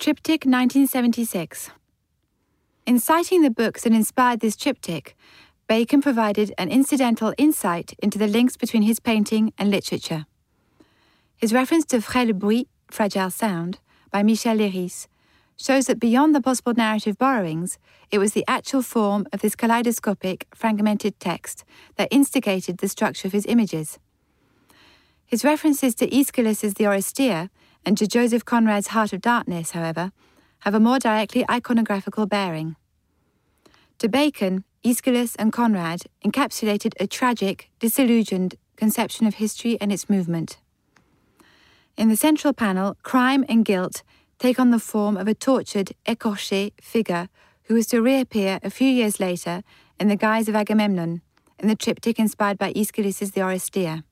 [0.00, 1.72] Triptych 1976.
[2.86, 5.14] In citing the books that inspired this triptych,
[5.68, 10.24] Bacon provided an incidental insight into the links between his painting and literature.
[11.36, 13.78] His reference to Frêle Bruit, Fragile Sound,
[14.10, 15.06] by Michel Leiris,
[15.58, 17.78] shows that beyond the possible narrative borrowings,
[18.10, 21.62] it was the actual form of this kaleidoscopic, fragmented text
[21.96, 23.98] that instigated the structure of his images.
[25.26, 27.50] His references to Aeschylus's The Oresteia
[27.84, 30.12] and to Joseph Conrad's Heart of Darkness, however,
[30.60, 32.76] have a more directly iconographical bearing.
[33.98, 40.58] To Bacon, Aeschylus and Conrad encapsulated a tragic, disillusioned conception of history and its movement.
[41.96, 44.02] In the central panel, crime and guilt
[44.38, 47.28] take on the form of a tortured, écorché figure
[47.64, 49.62] who was to reappear a few years later
[49.98, 51.20] in the guise of Agamemnon
[51.58, 54.02] in the triptych inspired by Aeschylus's The Oresteia.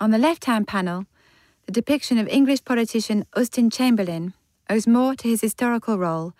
[0.00, 1.04] On the left hand panel,
[1.66, 4.34] the depiction of English politician Austen Chamberlain
[4.68, 6.32] owes more to his historical role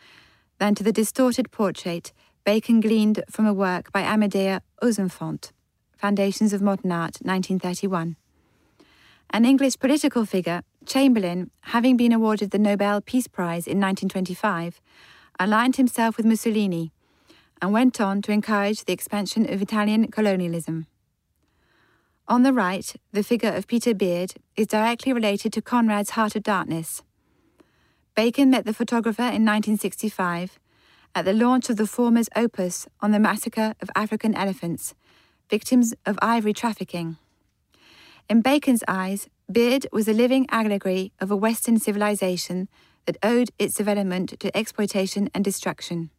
[0.59, 2.13] than to the distorted portrait
[2.45, 5.53] Bacon gleaned from a work by Amédée Ozenfant,
[5.97, 8.17] Foundations of Modern Art, 1931.
[9.31, 14.81] An English political figure, Chamberlain, having been awarded the Nobel Peace Prize in 1925,
[15.39, 16.91] aligned himself with Mussolini
[17.63, 20.87] and went on to encourage the expansion of Italian colonialism.
[22.29, 26.45] On the right, the figure of Peter Beard is directly related to Conrad's Heart of
[26.45, 27.03] Darkness.
[28.15, 30.59] Bacon met the photographer in 1965
[31.15, 34.95] at the launch of the former's opus on the massacre of African elephants,
[35.51, 37.17] victims of ivory trafficking.
[38.29, 42.69] In Bacon's eyes, Beard was a living allegory of a Western civilization
[43.05, 46.11] that owed its development to exploitation and destruction.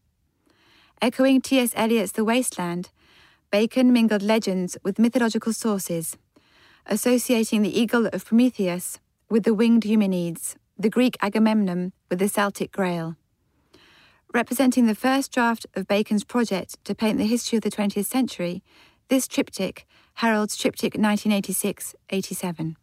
[1.01, 1.71] Echoing T.S.
[1.75, 2.89] Eliot's The Wasteland,
[3.53, 6.17] Bacon mingled legends with mythological sources,
[6.87, 12.71] associating the eagle of Prometheus with the winged Eumenides, the Greek Agamemnon with the Celtic
[12.71, 13.15] Grail
[14.33, 18.63] representing the first draft of Bacon's project to paint the history of the 20th century,
[19.07, 22.75] this triptych heralds Triptych 1986 87.